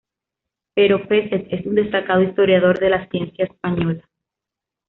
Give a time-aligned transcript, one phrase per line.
[0.73, 4.03] Pero Peset es un destacado historiador de la ciencia española.